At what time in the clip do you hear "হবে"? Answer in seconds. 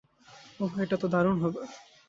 1.43-1.61